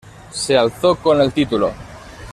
[0.31, 1.71] Se alzó con el título.